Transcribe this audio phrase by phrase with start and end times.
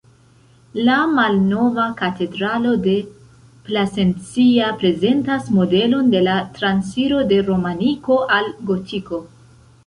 [0.85, 2.95] La Malnova Katedralo de
[3.67, 9.23] Plasencia prezentas modelon de la transiro de romaniko al gotiko.